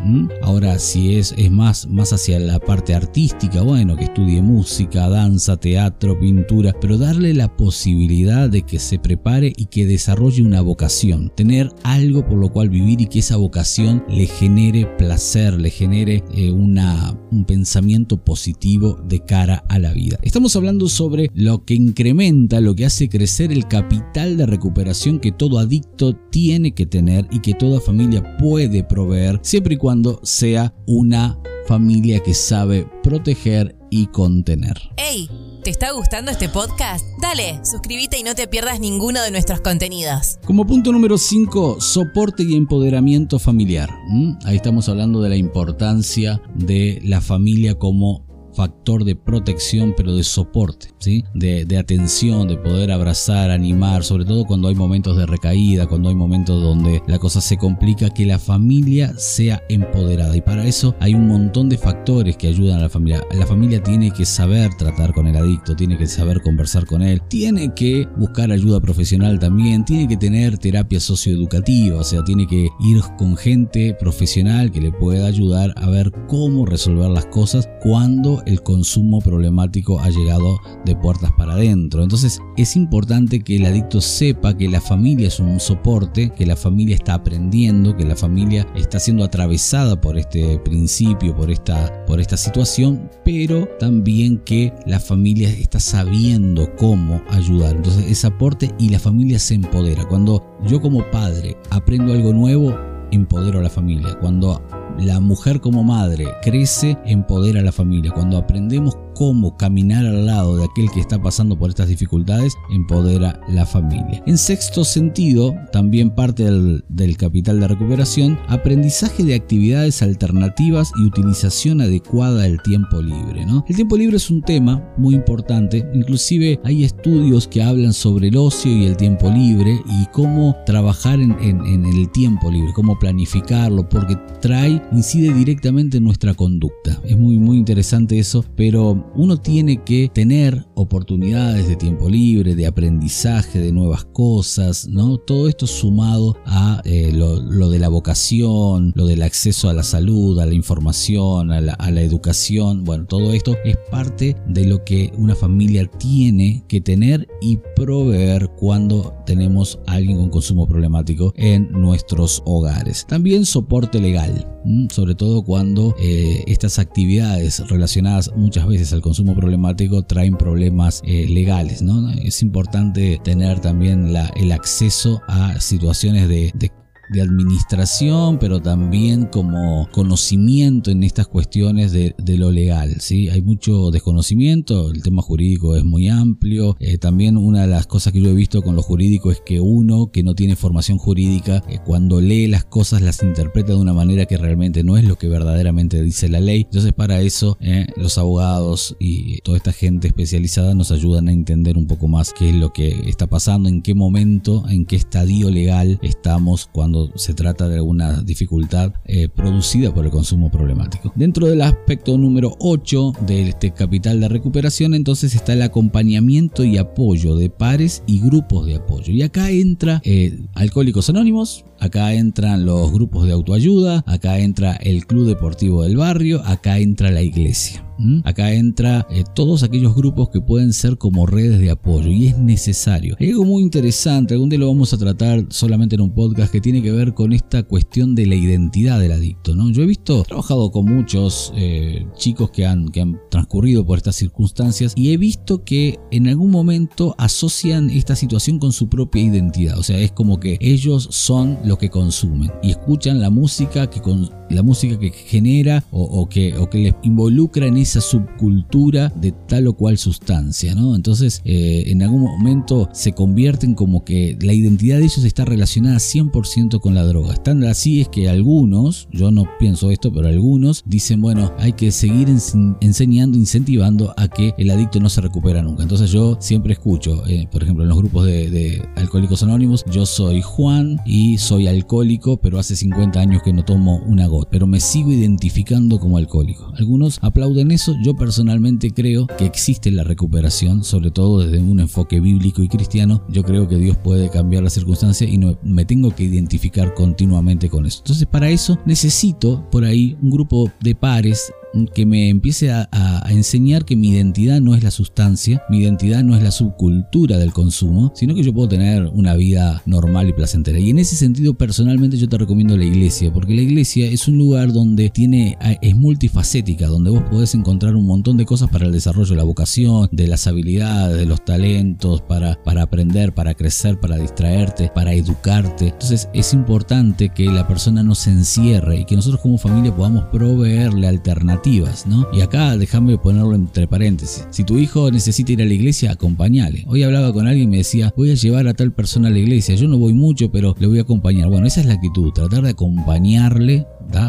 Ahora, 0.42 0.78
si 0.78 1.16
es, 1.16 1.34
es 1.36 1.50
más, 1.50 1.86
más 1.86 2.12
hacia 2.12 2.38
la 2.38 2.58
parte 2.58 2.94
artística, 2.94 3.62
bueno, 3.62 3.96
que 3.96 4.04
estudie 4.04 4.42
música, 4.42 5.08
danza, 5.08 5.56
teatro, 5.56 6.18
pintura, 6.18 6.74
pero 6.80 6.98
darle 6.98 7.34
la 7.34 7.56
posibilidad 7.56 8.48
de 8.48 8.62
que 8.62 8.78
se 8.78 8.98
prepare 8.98 9.52
y 9.56 9.66
que 9.66 9.86
desarrolle 9.86 10.42
una 10.42 10.60
vocación, 10.60 11.32
tener 11.34 11.70
algo 11.82 12.26
por 12.26 12.38
lo 12.38 12.52
cual 12.52 12.68
vivir 12.68 13.00
y 13.00 13.06
que 13.06 13.20
esa 13.20 13.36
vocación 13.36 14.04
le 14.08 14.26
genere 14.26 14.86
placer, 14.98 15.60
le 15.60 15.70
genere 15.70 16.24
eh, 16.34 16.50
una, 16.50 17.18
un 17.30 17.44
pensamiento 17.44 18.16
positivo 18.24 18.98
de 19.04 19.20
cara 19.20 19.64
a 19.68 19.78
la 19.78 19.92
vida. 19.92 20.18
Estamos 20.22 20.56
hablando 20.56 20.88
sobre 20.88 21.30
lo 21.34 21.64
que 21.64 21.74
incrementa, 21.74 22.60
lo 22.60 22.74
que 22.74 22.86
hace 22.86 23.08
crecer 23.08 23.52
el 23.52 23.68
capital 23.68 24.36
de 24.36 24.46
recuperación 24.46 25.20
que 25.20 25.32
todo 25.32 25.58
adicto 25.58 26.14
tiene 26.30 26.72
que 26.72 26.86
tener 26.86 27.26
y 27.30 27.40
que 27.40 27.54
toda 27.54 27.80
familia 27.80 28.36
puede 28.38 28.84
proveer 28.84 29.19
siempre 29.42 29.74
y 29.74 29.78
cuando 29.78 30.20
sea 30.22 30.74
una 30.86 31.38
familia 31.66 32.20
que 32.20 32.34
sabe 32.34 32.86
proteger 33.02 33.76
y 33.90 34.06
contener. 34.06 34.76
¡Hey! 34.96 35.28
¿Te 35.62 35.68
está 35.68 35.92
gustando 35.92 36.30
este 36.30 36.48
podcast? 36.48 37.04
Dale, 37.20 37.60
suscríbete 37.64 38.18
y 38.18 38.22
no 38.22 38.34
te 38.34 38.48
pierdas 38.48 38.80
ninguno 38.80 39.22
de 39.22 39.30
nuestros 39.30 39.60
contenidos. 39.60 40.38
Como 40.46 40.66
punto 40.66 40.90
número 40.90 41.18
5, 41.18 41.82
soporte 41.82 42.44
y 42.44 42.56
empoderamiento 42.56 43.38
familiar. 43.38 43.90
¿Mm? 44.08 44.38
Ahí 44.46 44.56
estamos 44.56 44.88
hablando 44.88 45.20
de 45.20 45.28
la 45.28 45.36
importancia 45.36 46.40
de 46.54 47.00
la 47.04 47.20
familia 47.20 47.74
como 47.74 48.29
factor 48.54 49.04
de 49.04 49.16
protección, 49.16 49.94
pero 49.96 50.14
de 50.14 50.24
soporte, 50.24 50.88
¿sí? 50.98 51.24
De, 51.34 51.64
de, 51.64 51.78
atención, 51.78 52.48
de 52.48 52.56
poder 52.56 52.90
abrazar, 52.90 53.50
animar, 53.50 54.04
sobre 54.04 54.24
todo 54.24 54.44
cuando 54.44 54.68
hay 54.68 54.74
momentos 54.74 55.16
de 55.16 55.26
recaída, 55.26 55.86
cuando 55.86 56.08
hay 56.08 56.14
momentos 56.14 56.62
donde 56.62 57.02
la 57.06 57.18
cosa 57.18 57.40
se 57.40 57.56
complica, 57.56 58.10
que 58.10 58.26
la 58.26 58.38
familia 58.38 59.14
sea 59.16 59.62
empoderada. 59.68 60.36
Y 60.36 60.40
para 60.40 60.66
eso 60.66 60.94
hay 61.00 61.14
un 61.14 61.28
montón 61.28 61.68
de 61.68 61.78
factores 61.78 62.36
que 62.36 62.48
ayudan 62.48 62.78
a 62.78 62.82
la 62.82 62.88
familia. 62.88 63.24
La 63.32 63.46
familia 63.46 63.82
tiene 63.82 64.10
que 64.10 64.24
saber 64.24 64.74
tratar 64.76 65.12
con 65.12 65.26
el 65.26 65.36
adicto, 65.36 65.76
tiene 65.76 65.96
que 65.96 66.06
saber 66.06 66.40
conversar 66.42 66.86
con 66.86 67.02
él, 67.02 67.22
tiene 67.28 67.72
que 67.74 68.08
buscar 68.16 68.50
ayuda 68.50 68.80
profesional 68.80 69.38
también, 69.38 69.84
tiene 69.84 70.08
que 70.08 70.16
tener 70.16 70.58
terapia 70.58 71.00
socioeducativa, 71.00 71.98
o 71.98 72.04
sea, 72.04 72.22
tiene 72.24 72.46
que 72.46 72.68
ir 72.80 73.00
con 73.18 73.36
gente 73.36 73.94
profesional 73.98 74.70
que 74.70 74.80
le 74.80 74.92
pueda 74.92 75.26
ayudar 75.26 75.72
a 75.76 75.88
ver 75.88 76.12
cómo 76.28 76.66
resolver 76.66 77.10
las 77.10 77.26
cosas 77.26 77.68
cuando 77.82 78.39
el 78.46 78.62
consumo 78.62 79.20
problemático 79.20 80.00
ha 80.00 80.10
llegado 80.10 80.58
de 80.84 80.96
puertas 80.96 81.32
para 81.32 81.54
adentro. 81.54 82.02
Entonces 82.02 82.40
es 82.56 82.76
importante 82.76 83.40
que 83.40 83.56
el 83.56 83.66
adicto 83.66 84.00
sepa 84.00 84.56
que 84.56 84.68
la 84.68 84.80
familia 84.80 85.28
es 85.28 85.40
un 85.40 85.60
soporte, 85.60 86.30
que 86.30 86.46
la 86.46 86.56
familia 86.56 86.94
está 86.94 87.14
aprendiendo, 87.14 87.96
que 87.96 88.04
la 88.04 88.16
familia 88.16 88.66
está 88.74 88.98
siendo 88.98 89.24
atravesada 89.24 90.00
por 90.00 90.18
este 90.18 90.58
principio, 90.58 91.34
por 91.34 91.50
esta, 91.50 92.04
por 92.06 92.20
esta 92.20 92.36
situación, 92.36 93.10
pero 93.24 93.68
también 93.78 94.38
que 94.38 94.72
la 94.86 95.00
familia 95.00 95.50
está 95.50 95.80
sabiendo 95.80 96.74
cómo 96.76 97.22
ayudar. 97.30 97.76
Entonces 97.76 98.10
es 98.10 98.24
aporte 98.24 98.70
y 98.78 98.88
la 98.88 98.98
familia 98.98 99.38
se 99.38 99.54
empodera. 99.54 100.06
Cuando 100.06 100.58
yo 100.66 100.80
como 100.80 101.08
padre 101.10 101.56
aprendo 101.70 102.12
algo 102.12 102.32
nuevo, 102.32 102.74
empodero 103.10 103.58
a 103.58 103.62
la 103.62 103.70
familia. 103.70 104.16
Cuando 104.20 104.62
la 105.00 105.20
mujer 105.20 105.60
como 105.60 105.82
madre 105.82 106.26
crece, 106.42 106.98
empodera 107.04 107.60
a 107.60 107.64
la 107.64 107.72
familia. 107.72 108.12
Cuando 108.12 108.36
aprendemos 108.36 108.96
cómo 109.20 109.54
caminar 109.54 110.06
al 110.06 110.24
lado 110.24 110.56
de 110.56 110.64
aquel 110.64 110.90
que 110.90 110.98
está 110.98 111.20
pasando 111.20 111.58
por 111.58 111.68
estas 111.68 111.88
dificultades, 111.88 112.56
empodera 112.70 113.38
la 113.50 113.66
familia. 113.66 114.22
En 114.26 114.38
sexto 114.38 114.82
sentido, 114.82 115.54
también 115.72 116.08
parte 116.08 116.44
del, 116.44 117.16
capital 117.18 117.60
de 117.60 117.68
recuperación, 117.68 118.38
aprendizaje 118.48 119.22
de 119.22 119.34
actividades 119.34 120.00
alternativas 120.00 120.90
y 120.98 121.04
utilización 121.04 121.82
adecuada 121.82 122.44
del 122.44 122.62
tiempo 122.62 123.02
libre. 123.02 123.44
El 123.68 123.76
tiempo 123.76 123.98
libre 123.98 124.16
es 124.16 124.30
un 124.30 124.40
tema 124.40 124.82
muy 124.96 125.14
importante, 125.16 125.86
inclusive 125.92 126.58
hay 126.64 126.84
estudios 126.84 127.46
que 127.46 127.62
hablan 127.62 127.92
sobre 127.92 128.28
el 128.28 128.38
ocio 128.38 128.72
y 128.74 128.86
el 128.86 128.96
tiempo 128.96 129.30
libre 129.30 129.82
y 129.84 130.06
cómo 130.14 130.56
trabajar 130.64 131.20
en, 131.20 131.32
en 131.42 131.84
el 131.84 132.10
tiempo 132.10 132.50
libre, 132.50 132.72
cómo 132.74 132.98
planificarlo, 132.98 133.86
porque 133.86 134.16
trae, 134.40 134.80
incide 134.92 135.34
directamente 135.34 135.98
en 135.98 136.04
nuestra 136.04 136.32
conducta. 136.32 136.98
Es 137.04 137.18
muy, 137.18 137.38
muy 137.38 137.58
interesante 137.58 138.18
eso, 138.18 138.46
pero 138.56 139.09
uno 139.14 139.36
tiene 139.38 139.82
que 139.84 140.10
tener 140.12 140.66
oportunidades 140.74 141.68
de 141.68 141.76
tiempo 141.76 142.08
libre, 142.08 142.54
de 142.54 142.66
aprendizaje 142.66 143.58
de 143.58 143.72
nuevas 143.72 144.04
cosas, 144.04 144.88
¿no? 144.88 145.18
Todo 145.18 145.48
esto 145.48 145.66
sumado 145.66 146.36
a 146.46 146.80
eh, 146.84 147.12
lo, 147.12 147.68
de 147.68 147.78
la 147.78 147.88
vocación, 147.88 148.92
lo 148.94 149.06
del 149.06 149.22
acceso 149.22 149.68
a 149.68 149.74
la 149.74 149.82
salud, 149.82 150.38
a 150.38 150.46
la 150.46 150.54
información, 150.54 151.50
a 151.52 151.60
la, 151.60 152.00
educación. 152.00 152.84
Bueno, 152.84 153.04
todo 153.04 153.32
esto 153.32 153.56
es 153.64 153.76
parte 153.90 154.34
de 154.48 154.64
lo 154.64 154.84
que 154.84 155.12
una 155.18 155.34
familia 155.34 155.86
tiene 155.86 156.64
que 156.66 156.80
tener 156.80 157.28
y 157.42 157.58
proveer 157.76 158.48
cuando 158.56 159.14
tenemos 159.26 159.80
a 159.86 159.94
alguien 159.94 160.16
con 160.16 160.30
consumo 160.30 160.66
problemático 160.66 161.34
en 161.36 161.70
nuestros 161.72 162.42
hogares. 162.46 163.04
También 163.06 163.44
soporte 163.44 164.00
legal, 164.00 164.46
sobre 164.90 165.14
todo 165.14 165.42
cuando 165.42 165.94
eh, 166.00 166.42
estas 166.46 166.78
actividades 166.78 167.68
relacionadas 167.68 168.30
muchas 168.34 168.66
veces 168.66 168.92
al 168.92 168.99
consumo 169.00 169.34
problemático 169.34 170.02
traen 170.02 170.36
problemas 170.36 171.02
eh, 171.04 171.26
legales. 171.28 171.82
¿no? 171.82 172.10
Es 172.10 172.42
importante 172.42 173.20
tener 173.22 173.60
también 173.60 174.12
la, 174.12 174.26
el 174.36 174.52
acceso 174.52 175.22
a 175.28 175.60
situaciones 175.60 176.28
de, 176.28 176.52
de 176.54 176.70
de 177.10 177.22
administración, 177.22 178.38
pero 178.38 178.60
también 178.60 179.26
como 179.26 179.88
conocimiento 179.92 180.90
en 180.90 181.02
estas 181.04 181.28
cuestiones 181.28 181.92
de, 181.92 182.14
lo 182.36 182.50
legal. 182.50 183.00
¿sí? 183.00 183.28
Hay 183.28 183.42
mucho 183.42 183.90
desconocimiento, 183.90 184.90
el 184.90 185.02
tema 185.02 185.22
jurídico 185.22 185.76
es 185.76 185.84
muy 185.84 186.08
amplio. 186.08 186.76
Eh, 186.80 186.98
también 186.98 187.36
una 187.36 187.62
de 187.62 187.66
las 187.66 187.86
cosas 187.86 188.12
que 188.12 188.20
yo 188.20 188.30
he 188.30 188.34
visto 188.34 188.62
con 188.62 188.76
lo 188.76 188.82
jurídico 188.82 189.30
es 189.30 189.40
que 189.44 189.60
uno 189.60 190.10
que 190.12 190.22
no 190.22 190.34
tiene 190.34 190.56
formación 190.56 190.98
jurídica, 190.98 191.62
eh, 191.68 191.78
cuando 191.84 192.20
lee 192.20 192.46
las 192.46 192.64
cosas 192.64 193.02
las 193.02 193.20
interpreta 193.22 193.72
de 193.72 193.78
una 193.78 193.92
manera 193.92 194.26
que 194.26 194.36
realmente 194.36 194.82
no 194.84 194.96
es 194.96 195.04
lo 195.04 195.16
que 195.16 195.28
verdaderamente 195.28 196.02
dice 196.02 196.28
la 196.28 196.40
ley. 196.40 196.62
Entonces 196.62 196.92
para 196.92 197.20
eso 197.20 197.56
eh, 197.60 197.86
los 197.96 198.18
abogados 198.18 198.96
y 198.98 199.38
toda 199.42 199.56
esta 199.56 199.72
gente 199.72 200.08
especializada 200.08 200.74
nos 200.74 200.90
ayudan 200.90 201.28
a 201.28 201.32
entender 201.32 201.76
un 201.76 201.86
poco 201.86 202.08
más 202.08 202.32
qué 202.32 202.50
es 202.50 202.54
lo 202.54 202.72
que 202.72 202.88
está 203.08 203.26
pasando, 203.26 203.68
en 203.68 203.82
qué 203.82 203.94
momento, 203.94 204.64
en 204.68 204.86
qué 204.86 204.96
estadio 204.96 205.50
legal 205.50 205.98
estamos 206.02 206.68
cuando 206.72 206.99
se 207.14 207.34
trata 207.34 207.68
de 207.68 207.76
alguna 207.76 208.22
dificultad 208.22 208.92
eh, 209.04 209.28
producida 209.28 209.92
por 209.92 210.04
el 210.04 210.10
consumo 210.10 210.50
problemático. 210.50 211.12
Dentro 211.14 211.46
del 211.46 211.62
aspecto 211.62 212.16
número 212.18 212.56
8 212.60 213.12
de 213.26 213.48
este 213.48 213.72
capital 213.72 214.20
de 214.20 214.28
recuperación, 214.28 214.94
entonces 214.94 215.34
está 215.34 215.52
el 215.52 215.62
acompañamiento 215.62 216.64
y 216.64 216.78
apoyo 216.78 217.36
de 217.36 217.50
pares 217.50 218.02
y 218.06 218.20
grupos 218.20 218.66
de 218.66 218.76
apoyo. 218.76 219.12
Y 219.12 219.22
acá 219.22 219.50
entra 219.50 220.00
eh, 220.04 220.38
Alcohólicos 220.54 221.08
Anónimos, 221.10 221.64
acá 221.78 222.12
entran 222.14 222.64
los 222.66 222.92
grupos 222.92 223.26
de 223.26 223.32
autoayuda, 223.32 224.04
acá 224.06 224.38
entra 224.38 224.74
el 224.76 225.06
club 225.06 225.26
deportivo 225.26 225.82
del 225.82 225.96
barrio, 225.96 226.42
acá 226.44 226.78
entra 226.78 227.10
la 227.10 227.22
iglesia. 227.22 227.84
Acá 228.24 228.52
entra 228.52 229.06
eh, 229.10 229.24
todos 229.34 229.62
aquellos 229.62 229.94
grupos 229.94 230.30
que 230.30 230.40
pueden 230.40 230.72
ser 230.72 230.98
como 230.98 231.26
redes 231.26 231.58
de 231.58 231.70
apoyo 231.70 232.08
y 232.08 232.28
es 232.28 232.38
necesario. 232.38 233.16
Hay 233.20 233.30
algo 233.30 233.44
muy 233.44 233.62
interesante, 233.62 234.34
algún 234.34 234.48
día 234.48 234.58
lo 234.58 234.68
vamos 234.68 234.92
a 234.92 234.98
tratar 234.98 235.44
solamente 235.48 235.96
en 235.96 236.00
un 236.00 236.10
podcast 236.10 236.52
que 236.52 236.60
tiene 236.60 236.82
que 236.82 236.92
ver 236.92 237.14
con 237.14 237.32
esta 237.32 237.62
cuestión 237.62 238.14
de 238.14 238.26
la 238.26 238.34
identidad 238.34 239.00
del 239.00 239.12
adicto. 239.12 239.54
¿no? 239.54 239.70
Yo 239.70 239.82
he 239.82 239.86
visto, 239.86 240.22
he 240.22 240.24
trabajado 240.24 240.70
con 240.70 240.86
muchos 240.86 241.52
eh, 241.56 242.06
chicos 242.16 242.50
que 242.50 242.66
han, 242.66 242.88
que 242.88 243.00
han 243.00 243.20
transcurrido 243.30 243.84
por 243.84 243.98
estas 243.98 244.16
circunstancias 244.16 244.92
y 244.96 245.12
he 245.12 245.16
visto 245.16 245.64
que 245.64 245.98
en 246.10 246.28
algún 246.28 246.50
momento 246.50 247.14
asocian 247.18 247.90
esta 247.90 248.16
situación 248.16 248.58
con 248.58 248.72
su 248.72 248.88
propia 248.88 249.22
identidad. 249.22 249.78
O 249.78 249.82
sea, 249.82 249.98
es 249.98 250.12
como 250.12 250.40
que 250.40 250.58
ellos 250.60 251.08
son 251.10 251.58
lo 251.64 251.78
que 251.78 251.90
consumen 251.90 252.50
y 252.62 252.70
escuchan 252.70 253.20
la 253.20 253.30
música 253.30 253.88
que, 253.88 254.00
con, 254.00 254.39
la 254.50 254.62
música 254.62 254.98
que 254.98 255.10
genera 255.10 255.84
o, 255.90 256.28
que, 256.28 256.56
o 256.58 256.68
que 256.68 256.78
les 256.78 256.94
involucra 257.02 257.66
en 257.66 257.76
esa 257.76 258.00
subcultura 258.00 259.12
de 259.16 259.32
tal 259.32 259.68
o 259.68 259.74
cual 259.74 259.96
sustancia, 259.96 260.74
¿no? 260.74 260.94
Entonces, 260.96 261.40
eh, 261.44 261.84
en 261.86 262.02
algún 262.02 262.22
momento 262.22 262.88
se 262.92 263.12
convierten 263.12 263.74
como 263.74 264.04
que 264.04 264.36
la 264.40 264.52
identidad 264.52 264.98
de 264.98 265.04
ellos 265.04 265.24
está 265.24 265.44
relacionada 265.44 265.96
100% 265.96 266.80
con 266.80 266.94
la 266.94 267.04
droga. 267.04 267.34
Están 267.34 267.62
así 267.64 268.00
es 268.00 268.08
que 268.08 268.28
algunos, 268.28 269.08
yo 269.12 269.30
no 269.30 269.46
pienso 269.58 269.90
esto, 269.90 270.12
pero 270.12 270.28
algunos 270.28 270.82
dicen, 270.86 271.20
bueno, 271.20 271.52
hay 271.58 271.72
que 271.72 271.92
seguir 271.92 272.28
enseñando, 272.28 273.38
incentivando 273.38 274.12
a 274.16 274.28
que 274.28 274.54
el 274.58 274.70
adicto 274.70 275.00
no 275.00 275.08
se 275.08 275.20
recupera 275.20 275.62
nunca. 275.62 275.82
Entonces 275.82 276.10
yo 276.10 276.36
siempre 276.40 276.72
escucho, 276.72 277.26
eh, 277.26 277.48
por 277.50 277.62
ejemplo, 277.62 277.84
en 277.84 277.88
los 277.88 277.98
grupos 277.98 278.26
de, 278.26 278.50
de 278.50 278.88
alcohólicos 278.96 279.42
anónimos, 279.42 279.84
yo 279.90 280.06
soy 280.06 280.42
Juan 280.42 281.00
y 281.06 281.38
soy 281.38 281.68
alcohólico, 281.68 282.38
pero 282.38 282.58
hace 282.58 282.74
50 282.74 283.20
años 283.20 283.42
que 283.42 283.52
no 283.52 283.64
tomo 283.64 284.02
una 284.06 284.26
gota 284.26 284.39
pero 284.50 284.66
me 284.66 284.80
sigo 284.80 285.12
identificando 285.12 285.98
como 285.98 286.16
alcohólico. 286.16 286.72
Algunos 286.76 287.18
aplauden 287.22 287.70
eso, 287.70 287.96
yo 288.02 288.14
personalmente 288.14 288.90
creo 288.90 289.26
que 289.26 289.46
existe 289.46 289.90
la 289.90 290.04
recuperación, 290.04 290.84
sobre 290.84 291.10
todo 291.10 291.40
desde 291.40 291.62
un 291.62 291.80
enfoque 291.80 292.20
bíblico 292.20 292.62
y 292.62 292.68
cristiano. 292.68 293.24
Yo 293.28 293.42
creo 293.42 293.68
que 293.68 293.76
Dios 293.76 293.96
puede 293.96 294.30
cambiar 294.30 294.62
las 294.62 294.74
circunstancias 294.74 295.30
y 295.30 295.38
no 295.38 295.58
me 295.62 295.84
tengo 295.84 296.14
que 296.14 296.24
identificar 296.24 296.94
continuamente 296.94 297.68
con 297.68 297.86
eso. 297.86 297.98
Entonces 298.00 298.26
para 298.26 298.50
eso 298.50 298.78
necesito 298.84 299.68
por 299.70 299.84
ahí 299.84 300.16
un 300.22 300.30
grupo 300.30 300.70
de 300.80 300.94
pares 300.94 301.52
que 301.94 302.06
me 302.06 302.28
empiece 302.28 302.70
a, 302.70 302.88
enseñar 303.30 303.84
que 303.84 303.94
mi 303.94 304.08
identidad 304.08 304.60
no 304.60 304.74
es 304.74 304.82
la 304.82 304.90
sustancia, 304.90 305.62
mi 305.70 305.78
identidad 305.78 306.24
no 306.24 306.36
es 306.36 306.42
la 306.42 306.50
subcultura 306.50 307.38
del 307.38 307.52
consumo, 307.52 308.12
sino 308.14 308.34
que 308.34 308.42
yo 308.42 308.52
puedo 308.52 308.68
tener 308.68 309.06
una 309.06 309.36
vida 309.36 309.82
normal 309.86 310.28
y 310.28 310.32
placentera. 310.32 310.80
Y 310.80 310.90
en 310.90 310.98
ese 310.98 311.14
sentido, 311.14 311.54
personalmente 311.54 312.16
yo 312.16 312.28
te 312.28 312.38
recomiendo 312.38 312.76
la 312.76 312.84
iglesia, 312.84 313.32
porque 313.32 313.54
la 313.54 313.62
iglesia 313.62 314.06
es 314.06 314.26
un 314.26 314.36
lugar 314.36 314.72
donde 314.72 315.10
tiene, 315.10 315.56
es 315.80 315.94
multifacética, 315.94 316.88
donde 316.88 317.10
vos 317.10 317.22
podés 317.30 317.54
encontrar 317.54 317.94
un 317.94 318.06
montón 318.06 318.36
de 318.36 318.46
cosas 318.46 318.68
para 318.68 318.86
el 318.86 318.92
desarrollo 318.92 319.30
de 319.30 319.36
la 319.36 319.44
vocación, 319.44 320.08
de 320.10 320.26
las 320.26 320.46
habilidades, 320.48 321.16
de 321.16 321.26
los 321.26 321.44
talentos, 321.44 322.20
para, 322.22 322.60
para 322.64 322.82
aprender, 322.82 323.32
para 323.32 323.54
crecer, 323.54 324.00
para 324.00 324.16
distraerte, 324.16 324.90
para 324.92 325.12
educarte. 325.12 325.88
Entonces 325.88 326.28
es 326.34 326.52
importante 326.52 327.28
que 327.28 327.46
la 327.46 327.68
persona 327.68 328.02
no 328.02 328.16
se 328.16 328.30
encierre 328.30 329.00
y 329.00 329.04
que 329.04 329.14
nosotros 329.14 329.40
como 329.40 329.56
familia 329.56 329.94
podamos 329.94 330.24
proveerle 330.32 331.06
alternativas 331.06 331.59
¿no? 332.06 332.26
Y 332.32 332.40
acá 332.40 332.76
déjame 332.76 333.18
ponerlo 333.18 333.54
entre 333.54 333.86
paréntesis. 333.86 334.46
Si 334.50 334.64
tu 334.64 334.78
hijo 334.78 335.10
necesita 335.10 335.52
ir 335.52 335.62
a 335.62 335.64
la 335.64 335.74
iglesia, 335.74 336.12
acompañale. 336.12 336.84
Hoy 336.86 337.02
hablaba 337.02 337.32
con 337.32 337.46
alguien 337.46 337.68
y 337.68 337.70
me 337.70 337.76
decía, 337.78 338.12
voy 338.16 338.30
a 338.30 338.34
llevar 338.34 338.66
a 338.66 338.74
tal 338.74 338.92
persona 338.92 339.28
a 339.28 339.30
la 339.30 339.38
iglesia. 339.38 339.74
Yo 339.74 339.86
no 339.86 339.98
voy 339.98 340.14
mucho, 340.14 340.50
pero 340.50 340.74
le 340.78 340.86
voy 340.86 340.98
a 340.98 341.02
acompañar. 341.02 341.48
Bueno, 341.48 341.66
esa 341.66 341.80
es 341.80 341.86
la 341.86 341.94
actitud, 341.94 342.32
tratar 342.32 342.62
de 342.62 342.70
acompañarle 342.70 343.86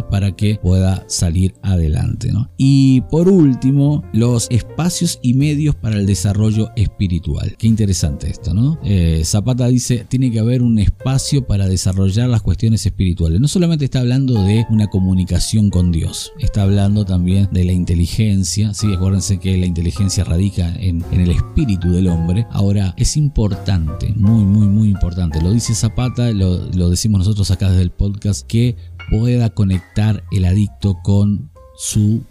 para 0.09 0.31
que 0.35 0.59
pueda 0.61 1.03
salir 1.07 1.53
adelante. 1.61 2.31
Y 2.57 3.01
por 3.01 3.27
último, 3.27 4.03
los 4.13 4.47
espacios 4.49 5.19
y 5.21 5.33
medios 5.33 5.75
para 5.75 5.97
el 5.97 6.05
desarrollo 6.05 6.69
espiritual. 6.75 7.55
Qué 7.57 7.67
interesante 7.67 8.29
esto, 8.29 8.53
¿no? 8.53 8.79
Eh, 8.83 9.23
Zapata 9.25 9.67
dice, 9.67 10.05
tiene 10.07 10.31
que 10.31 10.39
haber 10.39 10.61
un 10.61 10.79
espacio 10.79 11.45
para 11.45 11.67
desarrollar 11.67 12.29
las 12.29 12.41
cuestiones 12.41 12.85
espirituales. 12.85 13.39
No 13.39 13.47
solamente 13.47 13.85
está 13.85 13.99
hablando 13.99 14.43
de 14.43 14.65
una 14.69 14.87
comunicación 14.87 15.69
con 15.69 15.91
Dios, 15.91 16.31
está 16.39 16.63
hablando 16.63 17.05
también 17.05 17.49
de 17.51 17.63
la 17.63 17.71
inteligencia. 17.71 18.73
Sí, 18.73 18.93
acuérdense 18.93 19.39
que 19.39 19.57
la 19.57 19.65
inteligencia 19.65 20.23
radica 20.23 20.73
en, 20.75 21.03
el 21.11 21.31
espíritu 21.31 21.91
del 21.91 22.07
hombre. 22.07 22.45
Ahora, 22.51 22.93
es 22.97 23.17
importante, 23.17 24.13
muy, 24.15 24.43
muy, 24.43 24.67
muy 24.67 24.89
importante. 24.89 25.41
Lo 25.41 25.51
dice 25.51 25.75
Zapata, 25.75 26.31
lo, 26.31 26.69
lo 26.71 26.89
decimos 26.89 27.19
nosotros 27.19 27.51
acá 27.51 27.69
desde 27.69 27.83
el 27.83 27.91
podcast, 27.91 28.45
que 28.47 28.75
pueda 29.11 29.49
conectar 29.49 30.23
el 30.31 30.45
adicto 30.45 30.97
con 31.03 31.51
su 31.75 32.23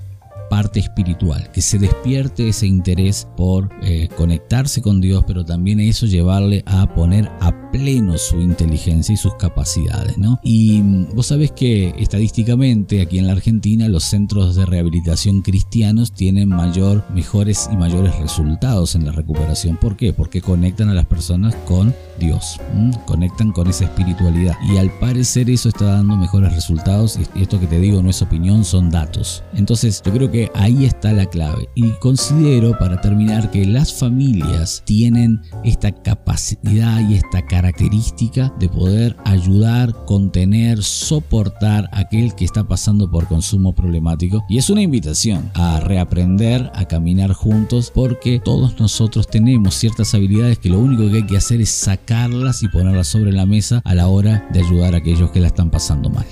parte 0.51 0.81
espiritual, 0.81 1.51
que 1.53 1.63
se 1.63 1.79
despierte 1.79 2.49
ese 2.49 2.67
interés 2.67 3.27
por 3.37 3.71
eh, 3.83 4.09
conectarse 4.17 4.83
con 4.83 5.01
Dios, 5.01 5.25
pero 5.27 5.45
también 5.45 5.81
eso 5.81 6.05
llevarle 6.05 6.63
a 6.67 6.93
poner 6.93 7.31
a 7.41 7.71
pleno 7.71 8.19
su 8.19 8.41
inteligencia 8.41 9.13
y 9.13 9.17
sus 9.17 9.35
capacidades, 9.37 10.19
¿no? 10.19 10.41
Y 10.43 10.83
mm, 10.83 11.15
vos 11.15 11.27
sabés 11.27 11.53
que 11.53 11.95
estadísticamente 11.99 13.01
aquí 13.01 13.19
en 13.19 13.27
la 13.27 13.33
Argentina 13.33 13.89
los 13.89 14.05
centros 14.05 14.57
de 14.57 14.67
rehabilitación 14.67 15.43
cristianos 15.43 16.13
tienen 16.13 16.49
mayor, 16.49 17.05
mejores 17.15 17.69
y 17.73 17.77
mayores 17.77 18.19
resultados 18.19 18.97
en 18.97 19.07
la 19.07 19.13
recuperación. 19.13 19.77
¿Por 19.77 19.97
qué? 19.97 20.13
Porque 20.13 20.41
conectan 20.41 20.89
a 20.89 20.95
las 20.95 21.07
personas 21.07 21.55
con 21.67 21.95
Dios, 22.19 22.59
conectan 23.07 23.53
con 23.53 23.69
esa 23.69 23.85
espiritualidad 23.85 24.57
y 24.69 24.77
al 24.77 24.91
parecer 24.99 25.49
eso 25.49 25.69
está 25.69 25.87
dando 25.87 26.17
mejores 26.17 26.53
resultados 26.53 27.19
y 27.35 27.43
esto 27.43 27.61
que 27.61 27.67
te 27.67 27.79
digo 27.79 28.03
no 28.03 28.11
es 28.11 28.21
opinión, 28.21 28.65
son 28.65 28.91
datos. 28.91 29.45
Entonces 29.55 30.03
yo 30.05 30.13
creo 30.13 30.31
ahí 30.55 30.85
está 30.85 31.13
la 31.13 31.27
clave. 31.27 31.69
Y 31.75 31.91
considero, 32.01 32.79
para 32.79 33.01
terminar, 33.01 33.51
que 33.51 33.67
las 33.67 33.93
familias 33.93 34.83
tienen 34.87 35.41
esta 35.65 35.93
capacidad 35.93 37.01
y 37.09 37.15
esta 37.15 37.47
característica 37.47 38.53
de 38.59 38.69
poder 38.69 39.17
ayudar, 39.25 39.93
contener, 40.07 40.83
soportar 40.83 41.89
a 41.93 42.01
aquel 42.01 42.35
que 42.35 42.45
está 42.45 42.67
pasando 42.67 43.11
por 43.11 43.27
consumo 43.27 43.75
problemático. 43.75 44.45
Y 44.49 44.59
es 44.59 44.71
una 44.71 44.83
invitación 44.83 45.51
a 45.55 45.81
reaprender, 45.81 46.71
a 46.75 46.85
caminar 46.87 47.33
juntos, 47.33 47.91
porque 47.95 48.41
todos 48.43 48.79
nosotros 48.79 49.29
tenemos 49.29 49.75
ciertas 49.75 50.15
habilidades 50.15 50.59
que 50.59 50.71
lo 50.71 50.79
único 50.79 51.11
que 51.11 51.19
hay 51.19 51.27
que 51.27 51.37
hacer 51.37 51.61
es 51.61 51.71
sacarlas 51.71 52.63
y 52.63 52.69
ponerlas 52.69 53.09
sobre 53.09 53.33
la 53.33 53.47
mesa 53.47 53.81
a 53.85 53.95
la 53.95 54.09
hora 54.09 54.49
de 54.53 54.61
ayudar 54.61 54.95
a 54.95 54.99
aquellos 54.99 55.31
que 55.31 55.41
la 55.41 55.49
están 55.49 55.71
pasando 55.71 56.11
mal. 56.11 56.27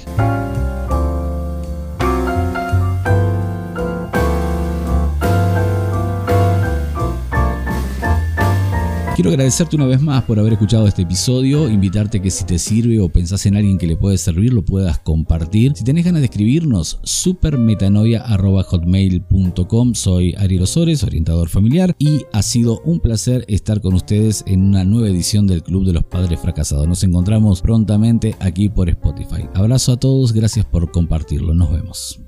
Quiero 9.28 9.42
agradecerte 9.42 9.76
una 9.76 9.84
vez 9.84 10.00
más 10.00 10.24
por 10.24 10.38
haber 10.38 10.54
escuchado 10.54 10.86
este 10.86 11.02
episodio, 11.02 11.68
invitarte 11.68 12.22
que 12.22 12.30
si 12.30 12.46
te 12.46 12.58
sirve 12.58 12.98
o 12.98 13.10
pensás 13.10 13.44
en 13.44 13.56
alguien 13.56 13.76
que 13.76 13.86
le 13.86 13.94
puede 13.94 14.16
servir, 14.16 14.54
lo 14.54 14.64
puedas 14.64 15.00
compartir. 15.00 15.74
Si 15.76 15.84
tenés 15.84 16.06
ganas 16.06 16.22
de 16.22 16.28
escribirnos, 16.28 16.98
supermetanoia.hotmail.com. 17.02 19.94
Soy 19.94 20.34
Ariel 20.38 20.62
Osores, 20.62 21.04
orientador 21.04 21.50
familiar, 21.50 21.94
y 21.98 22.22
ha 22.32 22.40
sido 22.40 22.80
un 22.86 23.00
placer 23.00 23.44
estar 23.48 23.82
con 23.82 23.92
ustedes 23.92 24.44
en 24.46 24.62
una 24.62 24.86
nueva 24.86 25.10
edición 25.10 25.46
del 25.46 25.62
Club 25.62 25.84
de 25.84 25.92
los 25.92 26.04
Padres 26.04 26.40
Fracasados. 26.40 26.88
Nos 26.88 27.04
encontramos 27.04 27.60
prontamente 27.60 28.34
aquí 28.40 28.70
por 28.70 28.88
Spotify. 28.88 29.46
Abrazo 29.52 29.92
a 29.92 30.00
todos, 30.00 30.32
gracias 30.32 30.64
por 30.64 30.90
compartirlo, 30.90 31.54
nos 31.54 31.70
vemos. 31.70 32.27